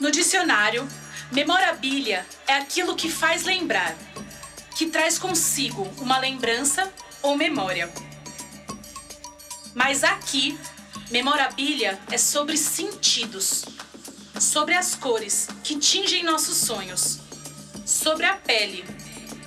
[0.00, 0.88] No dicionário,
[1.30, 3.96] memorabilia é aquilo que faz lembrar,
[4.76, 7.92] que traz consigo uma lembrança ou memória.
[9.74, 10.58] Mas aqui,
[11.10, 13.64] memorabilia é sobre sentidos,
[14.40, 17.20] sobre as cores que tingem nossos sonhos,
[17.86, 18.84] sobre a pele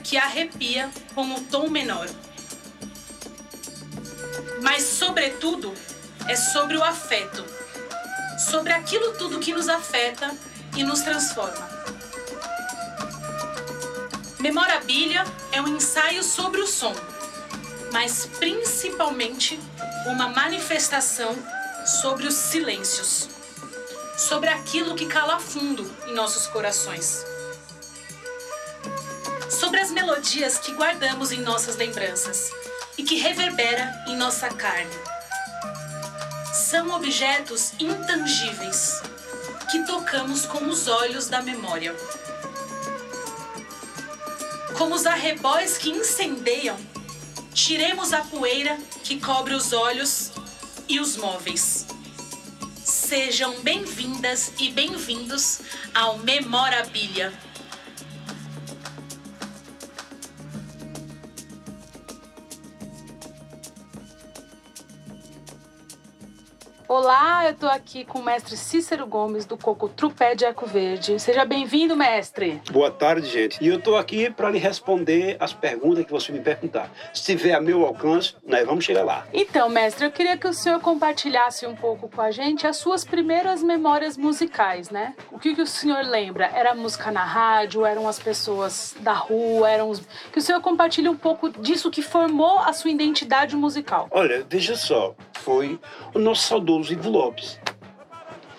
[0.04, 2.08] que arrepia com o tom menor.
[4.62, 5.74] Mas, sobretudo,
[6.28, 7.46] é sobre o afeto,
[8.38, 10.34] sobre aquilo tudo que nos afeta
[10.76, 11.68] e nos transforma.
[14.40, 16.94] Memorabilia é um ensaio sobre o som,
[17.92, 19.60] mas principalmente
[20.06, 21.36] uma manifestação
[21.86, 23.28] sobre os silêncios,
[24.16, 27.26] sobre aquilo que cala fundo em nossos corações,
[29.50, 32.52] sobre as melodias que guardamos em nossas lembranças
[32.98, 35.17] e que reverbera em nossa carne.
[36.58, 39.00] São objetos intangíveis
[39.70, 41.96] que tocamos com os olhos da memória.
[44.76, 46.76] Como os arrebóis que incendeiam,
[47.54, 50.32] tiremos a poeira que cobre os olhos
[50.90, 51.86] e os móveis.
[52.84, 55.60] Sejam bem-vindas e bem-vindos
[55.94, 57.32] ao Memorabilia.
[66.90, 71.20] Olá, eu estou aqui com o mestre Cícero Gomes do Coco Trupé de Arco Verde.
[71.20, 72.62] Seja bem-vindo, mestre.
[72.72, 73.62] Boa tarde, gente.
[73.62, 76.90] E eu estou aqui para lhe responder as perguntas que você me perguntar.
[77.14, 79.28] Se tiver a meu alcance, nós vamos chegar lá.
[79.34, 83.04] Então, mestre, eu queria que o senhor compartilhasse um pouco com a gente as suas
[83.04, 85.14] primeiras memórias musicais, né?
[85.30, 86.46] O que, que o senhor lembra?
[86.56, 87.86] Era música na rádio?
[87.86, 89.70] Eram as pessoas da rua?
[89.70, 90.02] Eram os...
[90.32, 94.08] Que o senhor compartilhe um pouco disso que formou a sua identidade musical.
[94.10, 95.14] Olha, veja só,
[95.48, 95.80] foi
[96.14, 97.58] o nosso saudoso Ivo Lopes.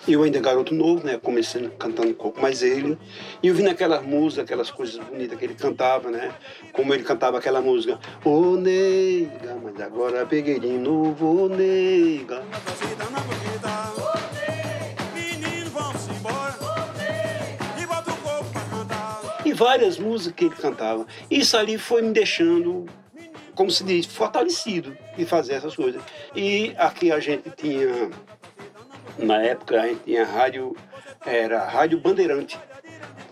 [0.07, 2.97] Eu ainda garoto novo, né, começando cantando um pouco mais ele,
[3.43, 6.33] e eu vi naquelas músicas, aquelas coisas bonitas que ele cantava, né,
[6.73, 12.43] como ele cantava aquela música, Ô nega, mas agora peguei de novo, ô nega.
[19.45, 21.05] E várias músicas que ele cantava.
[21.29, 22.87] Isso ali foi me deixando
[23.59, 26.01] como se diz, fortalecido de fazer essas coisas.
[26.33, 28.09] E aqui a gente tinha,
[29.17, 30.77] na época, a gente tinha rádio,
[31.25, 32.57] era Rádio Bandeirante,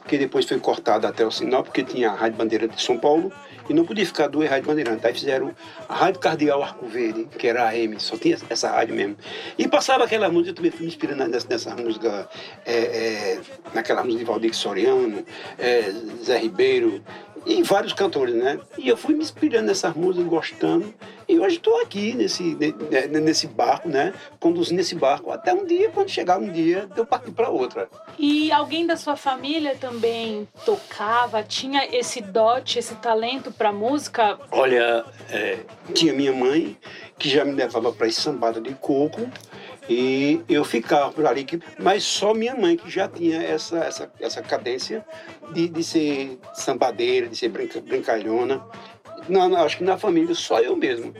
[0.06, 3.32] que depois foi cortada até o sinal, porque tinha a Rádio Bandeirante de São Paulo
[3.70, 5.06] e não podia ficar duas rádios bandeirantes.
[5.06, 5.54] Aí fizeram
[5.88, 9.18] a Rádio Cardeal Arco Verde, que era a AM, só tinha essa rádio mesmo.
[9.58, 12.30] E passava aquela música, eu também fui me inspirando nessa, nessa música,
[12.66, 13.40] é, é,
[13.74, 15.24] naquela música de Valdir Soriano,
[15.58, 15.92] é,
[16.24, 17.04] Zé Ribeiro,
[17.46, 18.59] e vários cantores, né?
[18.78, 20.94] E eu fui me inspirando nessas músicas, gostando.
[21.28, 24.14] E hoje estou aqui nesse, né, nesse barco, né?
[24.40, 25.31] Conduzindo esse barco.
[25.31, 27.90] Até um dia, quando chegar um dia, eu partir para outra.
[28.18, 31.44] E alguém da sua família também tocava?
[31.44, 34.40] Tinha esse dote, esse talento para música?
[34.52, 35.59] Olha, é,
[35.94, 36.78] tinha minha mãe,
[37.18, 39.30] que já me levava para esse sambada de coco.
[39.90, 41.46] E eu ficava por ali,
[41.80, 45.06] mas só minha mãe que já tinha essa, essa, essa cadência
[45.53, 48.66] de, de ser sambadeira, de ser brinca, brincalhona.
[49.30, 51.14] Não, não, acho que na família só eu mesmo.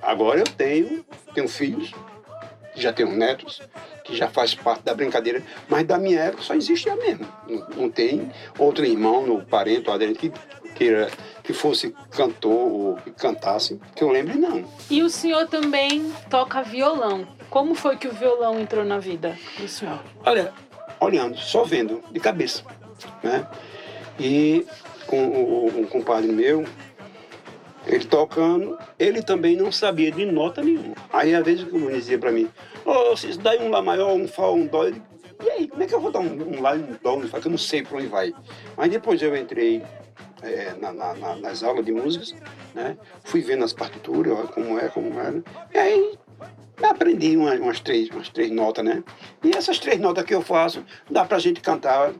[0.00, 1.04] Agora eu tenho,
[1.34, 1.92] tenho filhos,
[2.74, 3.60] já tenho netos,
[4.04, 7.26] que já faz parte da brincadeira, mas da minha época só existe a mesma.
[7.48, 10.32] Não, não tem outro irmão, no parente ou aderente que
[10.74, 11.10] queira
[11.42, 14.64] que fosse cantor ou que cantasse, que eu lembre, não.
[14.90, 17.26] E o senhor também toca violão.
[17.52, 20.02] Como foi que o violão entrou na vida do senhor?
[20.24, 20.54] Olha,
[20.98, 22.64] olhando, só vendo, de cabeça,
[23.22, 23.46] né?
[24.18, 24.66] E
[25.06, 26.64] com um compadre meu,
[27.86, 30.94] ele tocando, ele também não sabia de nota nenhuma.
[31.12, 32.48] Aí às vezes ele dizia para mim,
[32.86, 35.94] oh, se dá um Lá maior, um Fá, um Dó, e aí, como é que
[35.94, 37.82] eu vou dar um, um Lá e um Dó, um Fá, que eu não sei
[37.82, 38.32] para onde vai.
[38.78, 39.82] Aí depois eu entrei
[40.42, 42.34] é, na, na, nas aulas de músicas,
[42.74, 42.96] né?
[43.24, 45.42] Fui vendo as partituras, como é, como era.
[45.74, 46.18] E aí
[46.82, 49.02] aprendi umas, umas, três, umas três notas, né?
[49.42, 52.12] E essas três notas que eu faço, dá pra gente cantar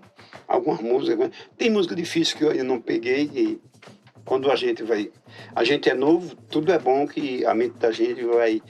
[0.47, 1.31] algumas músicas.
[1.57, 3.61] Tem música difícil que eu ainda não peguei e
[4.25, 5.11] quando a gente vai.
[5.55, 8.63] A gente é novo, tudo é bom que a mente da gente vai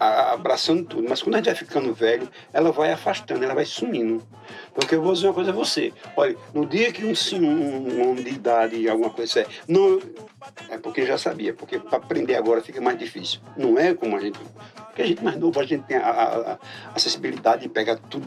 [0.00, 1.06] abraçando tudo.
[1.08, 4.26] Mas quando a gente vai ficando velho, ela vai afastando, ela vai sumindo.
[4.74, 5.92] Porque eu vou dizer uma coisa a você.
[6.16, 10.00] Olha, no dia que um, um, um homem de idade, alguma coisa, não,
[10.70, 13.40] é porque já sabia, porque para aprender agora fica mais difícil.
[13.56, 14.38] Não é como a gente.
[14.86, 16.58] Porque a gente mais novo, a gente tem a, a, a
[16.94, 18.26] acessibilidade de pegar tudo.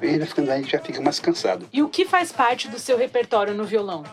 [0.00, 1.66] Ele ficando aí já fica mais cansado.
[1.72, 4.04] E o que faz parte do seu repertório no violão?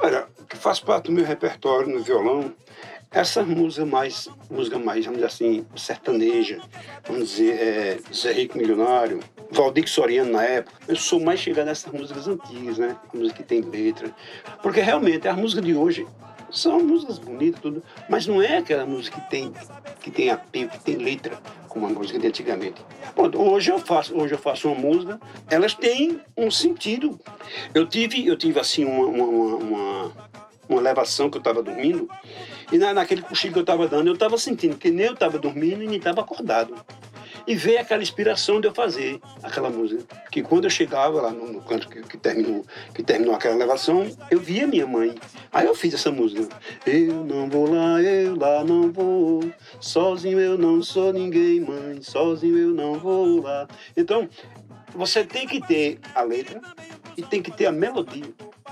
[0.00, 2.54] Olha, o que faz parte do meu repertório no violão
[3.10, 6.60] essas músicas mais, música mais, vamos dizer assim, sertaneja,
[7.06, 9.20] vamos dizer, é, Zé Rico Milionário,
[9.50, 12.96] Valdir Soriano na época, eu sou mais chegado nessas músicas antigas, né?
[13.14, 14.14] Música que tem letra.
[14.62, 16.06] Porque realmente a música de hoje
[16.50, 19.52] são músicas bonitas, tudo, mas não é aquela música que tem,
[20.00, 21.38] que tem apelo, que tem letra,
[21.68, 22.82] como a música de antigamente.
[23.36, 27.18] Hoje eu faço, hoje eu faço uma música, elas têm um sentido.
[27.74, 30.12] Eu tive, eu tive assim uma, uma, uma, uma
[30.76, 32.08] elevação que eu estava dormindo,
[32.70, 35.38] e na, naquele cochilo que eu estava dando, eu estava sentindo que nem eu estava
[35.38, 36.74] dormindo e nem estava acordado.
[37.46, 40.04] E veio aquela inspiração de eu fazer aquela música.
[40.30, 42.62] Que quando eu chegava lá no, no canto que, que, terminou,
[42.94, 45.14] que terminou aquela elevação, eu via minha mãe.
[45.50, 46.46] Aí eu fiz essa música.
[46.84, 49.50] Eu não vou lá, eu lá não vou.
[49.80, 52.02] Sozinho eu não sou ninguém, mãe.
[52.02, 53.66] Sozinho eu não vou lá.
[53.96, 54.28] Então,
[54.94, 56.60] você tem que ter a letra
[57.16, 58.30] e tem que ter a melodia.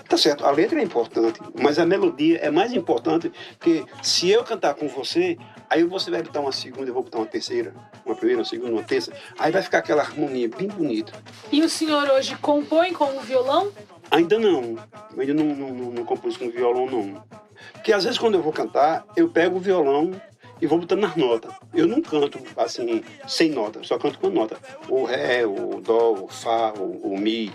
[0.09, 4.45] Tá certo, a letra é importante, mas a melodia é mais importante, porque se eu
[4.45, 5.37] cantar com você,
[5.69, 8.73] aí você vai botar uma segunda, eu vou botar uma terceira, uma primeira, uma segunda,
[8.73, 11.13] uma terceira, aí vai ficar aquela harmonia bem bonita.
[11.51, 13.73] E o senhor hoje compõe com o violão?
[14.11, 14.77] Ainda não,
[15.19, 17.25] ainda não, não, não, não compus com violão não.
[17.73, 20.13] Porque às vezes quando eu vou cantar, eu pego o violão
[20.61, 21.53] e vou botando nas notas.
[21.75, 24.57] Eu não canto assim, sem nota, só canto com nota.
[24.89, 27.53] O Ré, o Dó, o Fá, o, o Mi.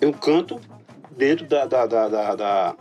[0.00, 0.60] Eu canto
[1.16, 2.76] dentro da, da, da, da, da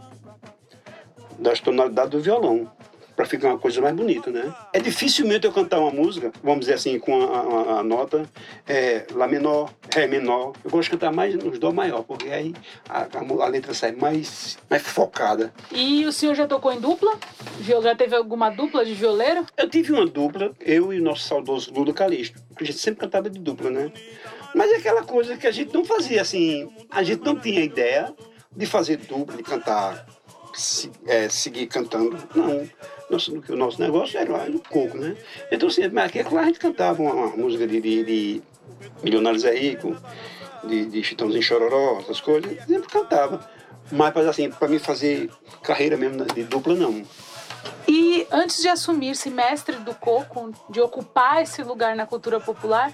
[1.39, 2.71] das tonalidades do violão
[3.15, 4.53] para ficar uma coisa mais bonita, né?
[4.74, 8.27] É dificilmente eu cantar uma música, vamos dizer assim, com a, a, a nota
[8.68, 10.53] é, Lá menor, Ré menor.
[10.63, 12.53] Eu gosto de cantar mais nos Dó maior, porque aí
[12.89, 15.53] a, a, letra sai mais, mais focada.
[15.71, 17.18] E o senhor já tocou em dupla?
[17.62, 19.45] Já teve alguma dupla de violeiro?
[19.56, 23.01] Eu tive uma dupla, eu e o nosso saudoso Ludo Calixto, porque a gente sempre
[23.01, 23.91] cantava de dupla, né?
[24.54, 28.14] Mas é aquela coisa que a gente não fazia assim, a gente não tinha ideia
[28.56, 30.06] de fazer dupla, de cantar,
[30.54, 32.70] se, é, seguir cantando, não.
[33.10, 35.16] Nosso, o nosso negócio era o coco, né?
[35.52, 38.44] Então, assim, aqui é claro, a gente cantava uma, uma música de, de, de
[39.04, 39.96] Milionários é Rico,
[40.64, 43.48] de, de Chitãozinho Chororó, essas coisas, sempre cantava.
[43.92, 45.30] Mas, assim, para mim fazer
[45.62, 47.04] carreira mesmo de dupla, não.
[47.88, 52.94] E antes de assumir-se mestre do coco, de ocupar esse lugar na cultura popular,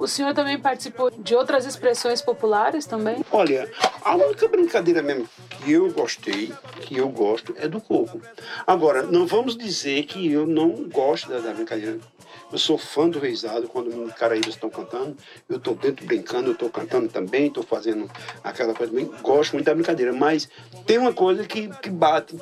[0.00, 3.22] o senhor também participou de outras expressões populares também?
[3.30, 3.70] Olha,
[4.02, 6.50] a única brincadeira mesmo que eu gostei,
[6.80, 8.20] que eu gosto, é do coco.
[8.66, 11.98] Agora, não vamos dizer que eu não gosto da, da brincadeira.
[12.50, 15.16] Eu sou fã do Reisado, quando os caraíbas estão cantando,
[15.48, 18.10] eu estou dentro brincando, eu estou cantando também, estou fazendo
[18.42, 19.04] aquela coisa bem.
[19.22, 20.48] Gosto muito da brincadeira, mas
[20.86, 22.36] tem uma coisa que, que bate.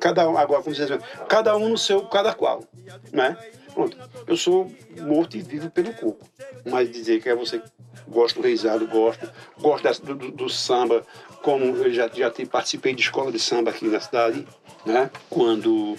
[0.00, 0.88] Cada um, agora, como vocês
[1.28, 2.64] cada um no seu, cada qual,
[3.12, 3.36] né?
[3.74, 3.96] Pronto.
[4.26, 4.72] Eu sou
[5.02, 6.26] morto e vivo pelo coco.
[6.64, 7.60] Mas dizer que é você
[8.08, 9.30] gosta do reizado, gosto.
[9.60, 11.04] Gosto do, do, do, samba,
[11.42, 14.46] como eu já, já participei de escola de samba aqui na cidade,
[14.84, 15.10] né?
[15.28, 15.96] Quando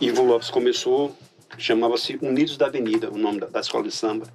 [0.00, 1.14] Ivo Lopes começou,
[1.56, 4.26] chamava-se Unidos da Avenida, o nome da, da escola de samba.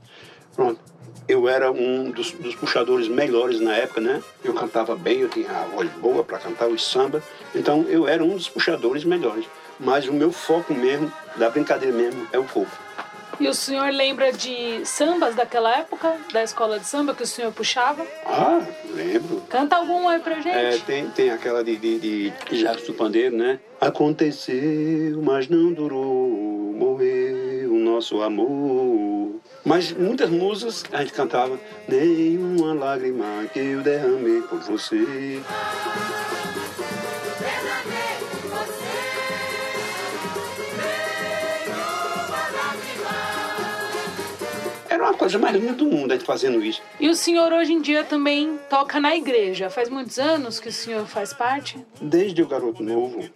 [0.55, 0.79] Pronto
[1.27, 4.21] eu era um dos, dos, puxadores melhores na época, né?
[4.43, 7.23] Eu cantava bem, eu tinha a voz boa para cantar os samba,
[7.53, 9.45] então eu era um dos puxadores melhores.
[9.79, 12.71] Mas o meu foco mesmo, da brincadeira mesmo, é o coco.
[13.37, 17.51] E o senhor lembra de sambas daquela época, da escola de samba que o senhor
[17.51, 18.05] puxava?
[18.25, 19.41] Ah, lembro.
[19.49, 20.47] Canta algum aí pra gente.
[20.47, 23.59] É, tem, tem aquela de, de, de Jacques do Pandeiro, né?
[23.81, 26.29] Aconteceu, mas não durou,
[26.77, 29.14] morreu o nosso amor.
[29.65, 35.41] Mas muitas músicas a gente cantava, nenhuma lágrima que eu derramei por você.
[45.05, 46.81] uma coisa mais linda do mundo a gente fazendo isso.
[46.99, 49.69] E o senhor hoje em dia também toca na igreja.
[49.69, 51.77] Faz muitos anos que o senhor faz parte?
[52.01, 53.29] Desde o garoto novo,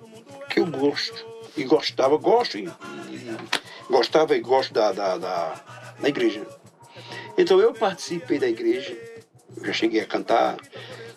[0.49, 1.25] que eu gosto.
[1.55, 2.65] E gostava, gosto e,
[3.09, 3.37] e
[3.89, 5.53] gostava e gosto da, da, da,
[6.01, 6.45] da igreja.
[7.37, 8.97] Então eu participei da igreja,
[9.63, 10.57] já cheguei a cantar,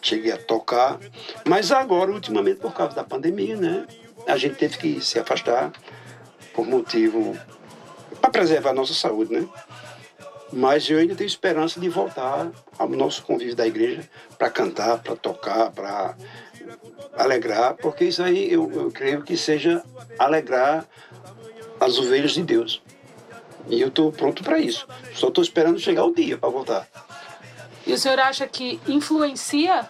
[0.00, 0.98] cheguei a tocar,
[1.44, 3.86] mas agora, ultimamente, por causa da pandemia, né?
[4.26, 5.72] A gente teve que se afastar
[6.54, 7.36] por motivo
[8.20, 9.48] para preservar a nossa saúde, né?
[10.52, 14.08] Mas eu ainda tenho esperança de voltar ao nosso convívio da igreja
[14.38, 16.14] para cantar, para tocar, para
[17.16, 19.82] alegrar, porque isso aí eu, eu creio que seja
[20.18, 20.86] alegrar
[21.80, 22.82] as ovelhas de Deus.
[23.68, 24.86] E eu estou pronto para isso.
[25.14, 26.88] Só estou esperando chegar o dia para voltar.
[27.86, 29.88] E o senhor acha que influencia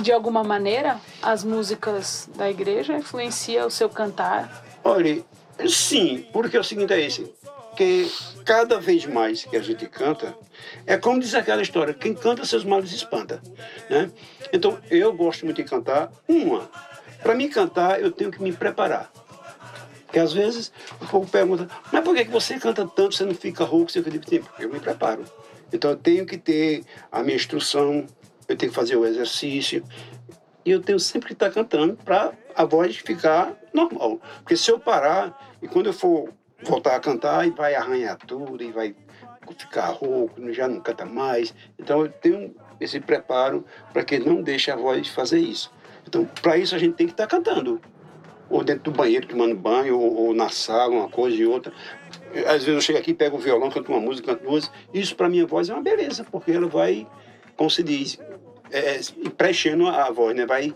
[0.00, 2.96] de alguma maneira as músicas da igreja?
[2.96, 4.64] Influencia o seu cantar?
[4.84, 5.24] Olha,
[5.68, 7.32] sim, porque o seguinte é esse
[7.76, 8.10] porque
[8.42, 10.34] cada vez mais que a gente canta,
[10.86, 13.42] é como diz aquela história, quem canta seus males espanta.
[13.90, 14.10] Né?
[14.50, 16.10] Então, eu gosto muito de cantar.
[16.26, 16.70] Uma,
[17.22, 19.12] para mim cantar, eu tenho que me preparar.
[20.16, 23.64] Porque às vezes o povo pergunta, mas por que você canta tanto, você não fica
[23.64, 24.50] rouco, você fica tempo?
[24.58, 25.26] Eu me preparo.
[25.70, 28.06] Então eu tenho que ter a minha instrução,
[28.48, 29.84] eu tenho que fazer o exercício,
[30.64, 34.18] e eu tenho sempre que estar cantando para a voz ficar normal.
[34.38, 36.32] Porque se eu parar, e quando eu for
[36.62, 38.96] voltar a cantar, e vai arranhar tudo, e vai
[39.58, 41.54] ficar rouco, já não canta mais.
[41.78, 45.70] Então eu tenho esse preparo para que não deixe a voz fazer isso.
[46.08, 47.82] Então, para isso a gente tem que estar cantando.
[48.48, 51.72] Ou dentro do banheiro, tomando banho, ou, ou, na sala, uma coisa e outra.
[52.46, 54.70] Às vezes eu chego aqui, pego o violão, canto uma música, canto duas.
[54.94, 57.06] Isso para minha voz é uma beleza, porque ela vai,
[57.56, 58.18] como se diz,
[58.70, 59.00] é,
[59.36, 60.46] preenchendo a voz, né?
[60.46, 60.74] Vai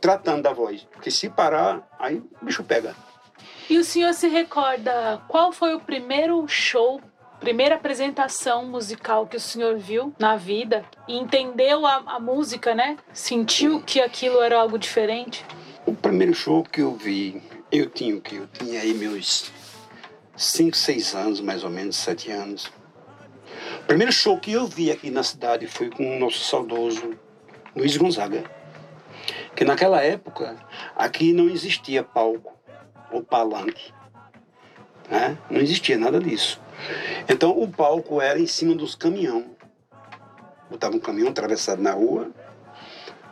[0.00, 0.86] tratando da voz.
[0.92, 2.94] Porque se parar, aí o bicho pega.
[3.68, 7.00] E o senhor se recorda qual foi o primeiro show
[7.42, 12.96] primeira apresentação musical que o senhor viu na vida e entendeu a, a música, né?
[13.12, 15.44] Sentiu que aquilo era algo diferente?
[15.84, 18.36] O primeiro show que eu vi, eu tinha que?
[18.36, 19.50] Eu tinha aí meus
[20.36, 22.70] 5, 6 anos, mais ou menos, 7 anos.
[23.80, 27.18] O primeiro show que eu vi aqui na cidade foi com o nosso saudoso
[27.74, 28.44] Luiz Gonzaga.
[29.56, 30.56] Que naquela época
[30.94, 32.56] aqui não existia palco
[33.10, 33.92] ou palanque.
[35.10, 35.36] Né?
[35.50, 36.60] Não existia nada disso.
[37.28, 39.56] Então o palco era em cima dos caminhão.
[40.70, 42.30] Botava um caminhão atravessado na rua,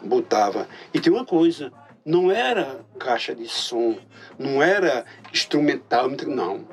[0.03, 0.69] botava.
[0.93, 1.73] E tem uma coisa,
[2.05, 3.99] não era caixa de som,
[4.39, 6.67] não era instrumental, não.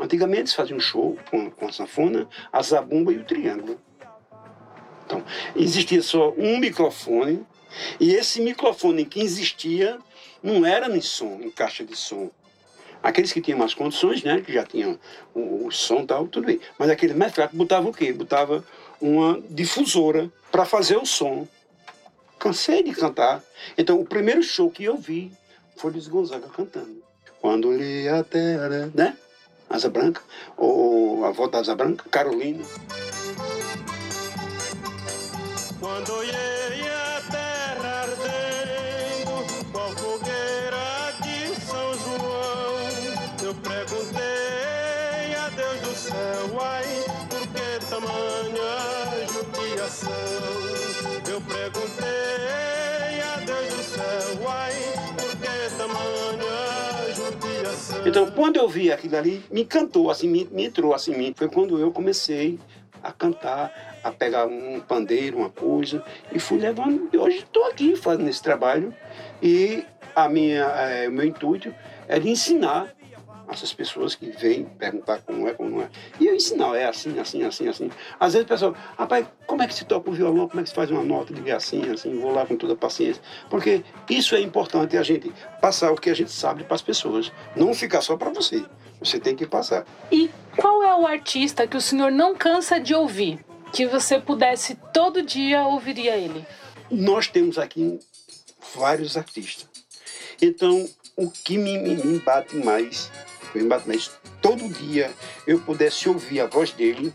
[0.00, 3.80] Antigamente se fazia um show com, com a sanfona, a zabumba e o triângulo.
[5.04, 5.24] Então,
[5.56, 7.44] existia só um microfone,
[7.98, 9.98] e esse microfone que existia
[10.42, 12.30] não era em som, em caixa de som.
[13.02, 14.98] Aqueles que tinham mais condições, né, que já tinham
[15.34, 16.60] o, o som e tal, tudo bem.
[16.78, 18.12] Mas aqueles mais fracos botava o quê?
[18.12, 18.64] Botava
[19.00, 21.46] uma difusora para fazer o som.
[22.38, 23.42] Cansei de cantar.
[23.76, 25.32] Então, o primeiro show que eu vi
[25.76, 27.02] foi Luiz Gonzaga cantando.
[27.40, 29.16] Quando li a terra, né?
[29.70, 30.22] Asa Branca,
[30.56, 32.64] ou a volta da Asa Branca, Carolina.
[35.78, 36.47] Quando Eu
[58.08, 61.46] Então, quando eu vi aquilo ali, me encantou, assim, me, me entrou assim, me, foi
[61.46, 62.58] quando eu comecei
[63.02, 67.10] a cantar, a pegar um pandeiro, uma coisa, e fui levando.
[67.12, 68.94] E hoje estou aqui fazendo esse trabalho.
[69.42, 69.84] E
[70.16, 71.74] a minha, é, o meu intuito
[72.08, 72.94] é de ensinar
[73.50, 75.88] essas pessoas que vêm perguntar como é, como não é.
[76.20, 77.90] E eu ensinar, é assim, assim, assim, assim.
[78.18, 80.68] Às vezes o pessoal, rapaz, como é que se toca o violão, como é que
[80.68, 83.22] se faz uma nota, de assim, assim, vou lá com toda a paciência.
[83.48, 87.32] Porque isso é importante, a gente passar o que a gente sabe para as pessoas,
[87.56, 88.64] não ficar só para você.
[89.00, 89.86] Você tem que passar.
[90.10, 93.44] E qual é o artista que o senhor não cansa de ouvir?
[93.72, 96.44] Que você pudesse todo dia ouviria ele?
[96.90, 97.98] Nós temos aqui
[98.74, 99.68] vários artistas.
[100.40, 103.10] Então, o que me, me, me bate mais
[103.86, 105.10] mas todo dia
[105.46, 107.12] eu pudesse ouvir a voz dele,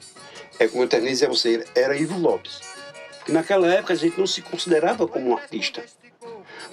[0.59, 2.61] é como eu dizer a você, era Ivo Lopes.
[3.25, 5.83] Que naquela época a gente não se considerava como um artista.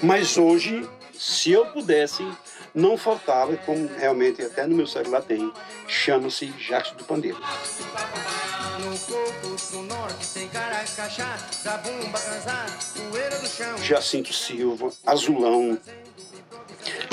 [0.03, 2.27] Mas hoje, se eu pudesse,
[2.75, 5.53] não faltava, como realmente até no meu celular tem,
[5.87, 7.39] chama-se Jackson do Pandeiro.
[13.83, 15.79] Jacinto Silva, Azulão,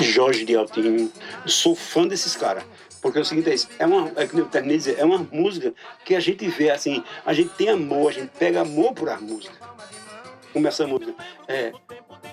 [0.08, 1.12] Jorge de Altinho.
[1.46, 2.64] Sou fã desses caras.
[3.00, 5.72] Porque é o seguinte, é, é uma, é, que eu terminei dizer, é uma música
[6.04, 9.20] que a gente vê assim, a gente tem amor, a gente pega amor por a
[9.20, 9.54] música.
[10.52, 11.14] Como essa música.
[11.46, 11.72] É,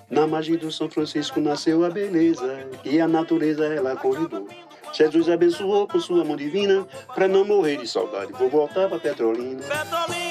[0.10, 4.48] na margem do São Francisco nasceu a beleza, e a natureza ela convidou.
[4.92, 8.32] Jesus abençoou com sua mão divina, para não morrer de saudade.
[8.34, 9.62] Vou voltar pra Petrolina.
[9.62, 10.25] Petrolina,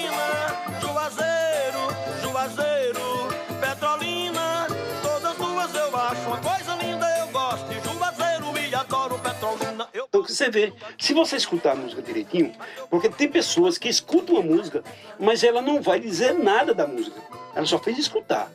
[10.35, 12.53] você vê, se você escutar a música direitinho,
[12.91, 14.83] porque tem pessoas que escutam a música,
[15.19, 17.21] mas ela não vai dizer nada da música.
[17.55, 18.53] Ela só fez escutar.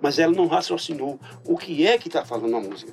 [0.00, 2.92] Mas ela não raciocinou o que é que está falando a música.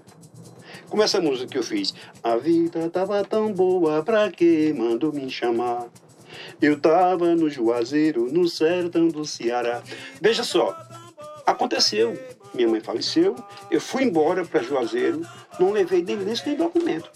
[0.90, 1.94] Como essa música que eu fiz.
[2.24, 5.88] A vida tava tão boa, pra que mandou me chamar?
[6.62, 9.82] Eu tava no Juazeiro, no sertão do Ceará.
[10.22, 10.78] Veja só,
[11.46, 12.18] aconteceu.
[12.54, 13.36] Minha mãe faleceu,
[13.70, 15.26] eu fui embora para Juazeiro,
[15.58, 17.10] não levei nem lista nem documento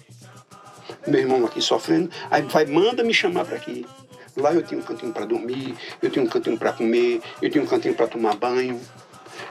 [1.07, 3.85] meu irmão aqui sofrendo, aí vai, manda me chamar para aqui.
[4.35, 7.63] Lá eu tinha um cantinho para dormir, eu tinha um cantinho para comer, eu tinha
[7.63, 8.79] um cantinho para tomar banho.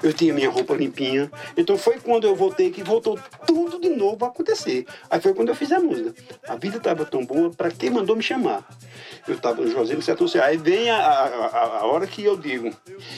[0.03, 1.31] eu tinha minha roupa limpinha.
[1.57, 4.87] Então foi quando eu voltei que voltou tudo de novo a acontecer.
[5.11, 6.15] Aí foi quando eu fiz a música.
[6.47, 8.69] A vida estava tão boa, para quem mandou me chamar?
[9.27, 12.71] Eu estava no José Certo Aí vem a, a, a hora que eu digo,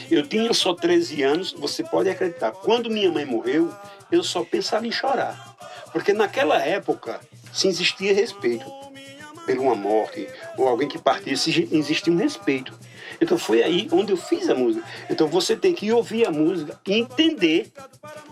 [0.09, 2.51] eu tinha só 13 anos, você pode acreditar.
[2.51, 3.69] Quando minha mãe morreu,
[4.09, 5.57] eu só pensava em chorar.
[5.91, 7.19] Porque naquela época
[7.57, 8.65] se existia respeito
[9.45, 12.77] por uma morte ou alguém que partisse, existia um respeito.
[13.19, 14.85] Então foi aí onde eu fiz a música.
[15.09, 17.71] Então você tem que ouvir a música e entender,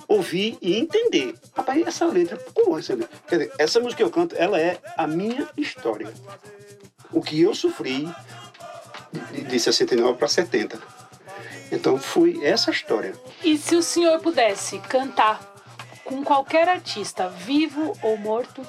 [0.07, 1.33] ouvir e entender.
[1.55, 3.17] Rapaz, essa letra, como essa letra?
[3.27, 6.13] Quer dizer, essa música que eu canto, ela é a minha história.
[7.11, 8.07] O que eu sofri
[9.31, 10.79] de, de 69 para 70.
[11.71, 13.13] Então foi essa história.
[13.43, 15.55] E se o senhor pudesse cantar
[16.03, 18.61] com qualquer artista, vivo ou morto,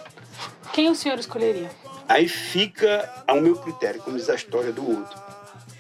[0.73, 1.71] quem o senhor escolheria?
[2.09, 5.19] Aí fica ao meu critério, como diz a história do outro.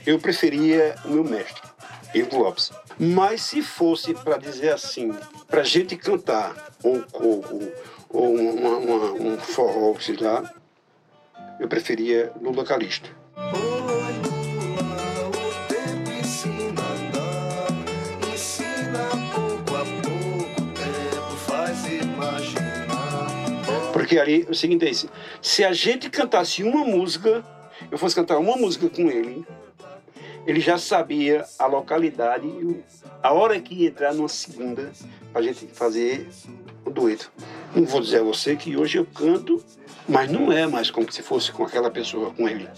[0.07, 1.63] Eu preferia o meu mestre,
[2.15, 2.73] Ivo Lopes.
[2.99, 5.15] Mas se fosse para dizer assim,
[5.49, 7.61] para gente cantar um coco
[8.09, 10.51] ou uma, uma, um forró, sei lá,
[11.61, 13.11] eu preferia Lula Calixto.
[24.07, 25.11] Porque ali o seguinte é esse,
[25.43, 27.45] se a gente cantasse uma música,
[27.91, 29.45] eu fosse cantar uma música com ele,
[30.47, 32.49] ele já sabia a localidade
[33.21, 34.93] a hora que ia entrar numa segunda
[35.33, 36.29] para a gente fazer
[36.85, 37.33] o dueto.
[37.75, 39.61] Não vou dizer a você que hoje eu canto,
[40.09, 42.69] mas não é mais como se fosse com aquela pessoa, com ele.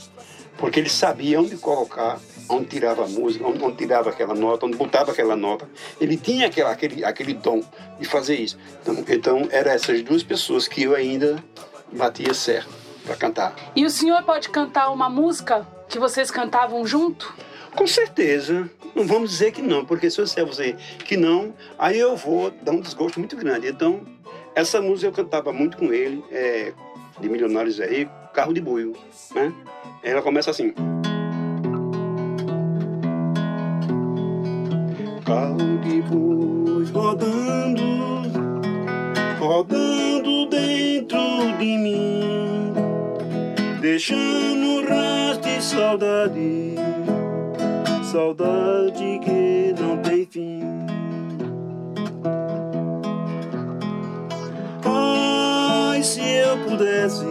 [0.58, 4.76] Porque ele sabia onde colocar, onde tirava a música, onde, onde tirava aquela nota, onde
[4.76, 5.68] botava aquela nota.
[6.00, 7.62] Ele tinha aquela, aquele, aquele dom
[7.98, 8.58] de fazer isso.
[8.82, 11.42] Então, então eram essas duas pessoas que eu ainda
[11.92, 12.68] batia certo
[13.04, 13.54] para cantar.
[13.74, 17.34] E o senhor pode cantar uma música que vocês cantavam junto?
[17.74, 18.68] Com certeza.
[18.94, 22.50] Não vamos dizer que não, porque se eu disser você que não, aí eu vou
[22.50, 23.68] dar um desgosto muito grande.
[23.68, 24.02] Então,
[24.54, 26.72] essa música eu cantava muito com ele, é,
[27.20, 28.96] de Milionários aí, Carro de Buio,
[29.34, 29.52] né?
[30.08, 30.72] Ela começa assim.
[35.26, 37.82] Carro de boi rodando,
[39.38, 41.18] rodando dentro
[41.58, 42.72] de mim,
[43.82, 46.78] deixando rastro e saudade
[48.10, 50.62] saudade que não tem fim.
[54.82, 57.26] Ai, se eu pudesse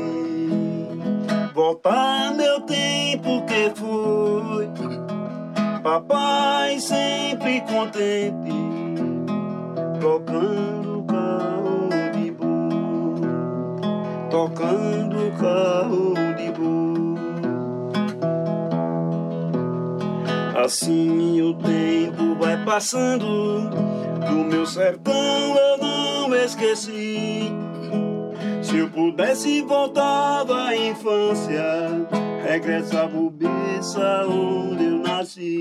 [1.55, 4.67] voltar meu tempo que foi,
[5.83, 8.51] papai sempre contente,
[10.01, 13.21] tocando carro de boi,
[14.31, 17.17] tocando carro de boi.
[20.63, 23.69] Assim o tempo vai passando,
[24.27, 25.13] do meu sertão
[25.55, 27.51] eu não esqueci.
[28.63, 31.63] Se eu pudesse voltava à infância,
[32.47, 35.60] regressava o berço onde eu nasci.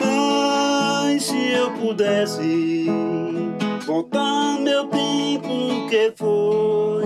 [0.00, 2.86] Ai, se eu pudesse
[3.86, 7.04] voltar meu tempo que foi,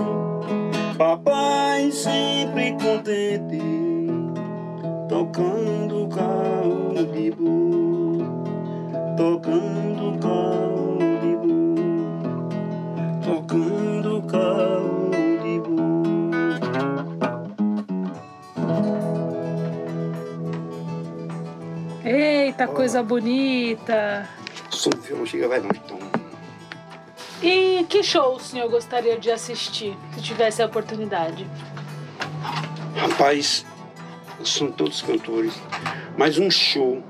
[0.97, 4.09] papai sempre contente
[5.07, 8.25] tocando carro de boi,
[9.15, 10.68] tocando carro
[22.59, 24.27] Eita, coisa bonita!
[24.83, 25.97] Do violão chega vai longe, então.
[27.41, 31.47] E que show o senhor gostaria de assistir, se tivesse a oportunidade?
[32.97, 33.65] Rapaz,
[34.43, 35.53] são todos cantores,
[36.17, 37.01] mas um show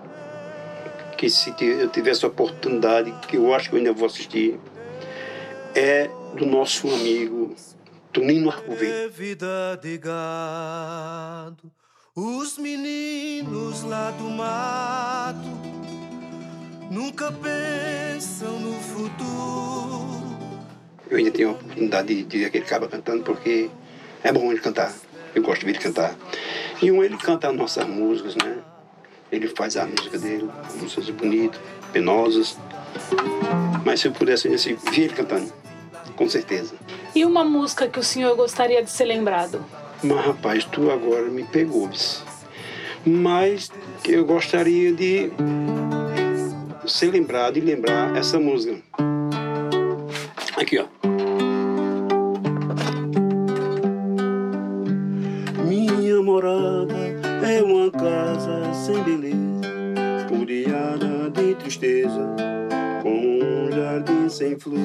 [1.17, 4.59] que se eu tivesse a oportunidade, que eu acho que eu ainda vou assistir,
[5.73, 7.55] é do nosso amigo
[8.13, 8.85] Tonino Arcoverde.
[8.85, 11.71] É vida de gado,
[12.15, 15.47] os meninos lá do mato
[16.89, 20.19] nunca pensam no futuro.
[21.09, 23.69] Eu ainda tenho a oportunidade de, de ver aquele cara cantando porque
[24.23, 24.93] é bom ele cantar.
[25.35, 26.15] Eu gosto de ver ele cantar.
[26.81, 28.57] E um ele canta as nossas músicas, né?
[29.31, 30.49] Ele faz a música dele,
[30.81, 31.59] músicas bonitas,
[31.93, 32.57] penosas.
[33.85, 35.53] Mas se eu pudesse assim, ver ele cantando,
[36.15, 36.73] com certeza.
[37.13, 39.63] E uma música que o senhor gostaria de ser lembrado?
[40.01, 41.89] Mas rapaz, tu agora me pegou.
[43.05, 43.69] Mas
[44.07, 45.31] eu gostaria de
[46.85, 48.77] ser lembrado e lembrar essa música.
[50.55, 50.85] Aqui, ó.
[55.67, 56.95] Minha morada
[57.45, 59.37] é uma casa sem beleza,
[60.29, 62.35] rodeada de tristeza,
[63.03, 64.79] como um jardim sem flor.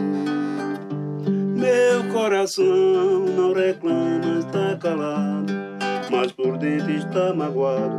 [1.75, 5.53] Meu coração não reclama, está calado,
[6.09, 7.97] mas por dentro está magoado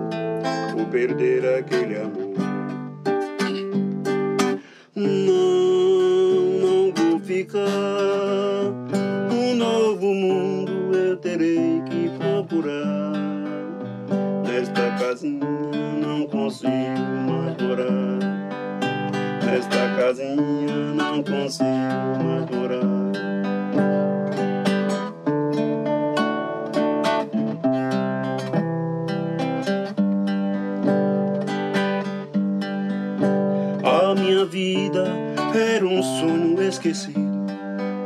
[0.71, 2.35] por perder aquele amor.
[4.95, 5.03] Não,
[6.61, 7.59] não vou ficar.
[9.29, 13.11] Um novo mundo eu terei que procurar.
[14.47, 15.45] Nesta casinha
[16.01, 16.71] não consigo
[17.27, 18.19] mais morar.
[19.45, 23.04] Nesta casinha não consigo mais morar.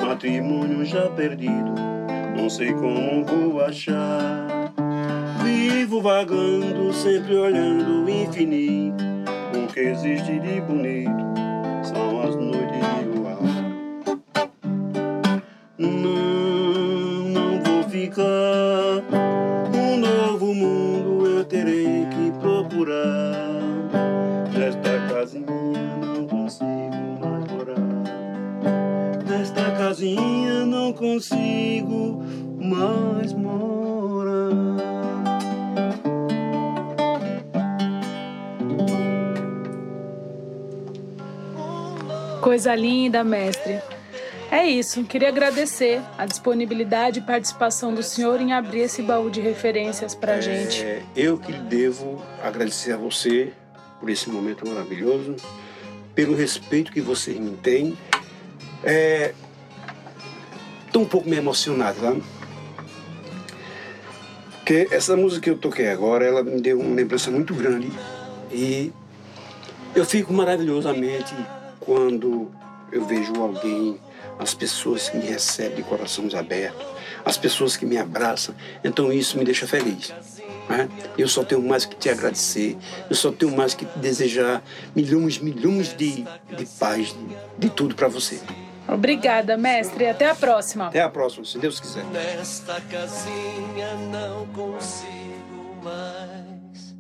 [0.04, 1.76] Matrimônio já perdido,
[2.36, 4.48] não sei como vou achar.
[5.44, 9.04] Vivo vagando, sempre olhando o infinito,
[9.54, 11.24] o que existe de bonito
[11.84, 13.38] são as noites de luar.
[15.78, 18.24] Não, não vou ficar,
[29.72, 32.24] casinha não consigo
[32.60, 33.60] mais morar.
[42.42, 43.80] Coisa linda, mestre.
[44.52, 45.04] É isso.
[45.04, 50.42] Queria agradecer a disponibilidade e participação do senhor em abrir esse baú de referências pra
[50.42, 50.84] gente.
[50.84, 53.54] É, eu que devo agradecer a você
[54.00, 55.36] por esse momento maravilhoso,
[56.16, 57.96] pelo respeito que você me tem.
[58.84, 59.34] É,
[60.92, 62.16] Tô um pouco me emocionado, tá?
[64.70, 67.92] Porque essa música que eu toquei agora, ela me deu uma lembrança muito grande
[68.52, 68.92] e
[69.96, 71.36] eu fico maravilhosamente
[71.80, 72.52] quando
[72.92, 74.00] eu vejo alguém,
[74.38, 76.86] as pessoas que me recebem de corações abertos,
[77.26, 78.54] as pessoas que me abraçam.
[78.84, 80.14] Então isso me deixa feliz.
[80.70, 80.88] Né?
[81.18, 82.78] Eu só tenho mais que te agradecer,
[83.10, 84.64] eu só tenho mais que desejar
[84.96, 86.24] milhões, milhões de,
[86.56, 88.40] de paz, de, de tudo para você.
[88.94, 90.08] Obrigada, mestre.
[90.08, 90.88] Até a próxima.
[90.88, 92.04] Até a próxima, se Deus quiser.
[92.06, 96.96] Nesta casinha não consigo mais.